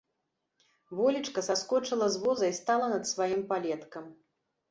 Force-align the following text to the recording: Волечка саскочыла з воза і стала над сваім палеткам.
Волечка 0.99 1.43
саскочыла 1.49 2.07
з 2.15 2.21
воза 2.23 2.49
і 2.53 2.57
стала 2.61 2.87
над 2.93 3.03
сваім 3.13 3.41
палеткам. 3.51 4.05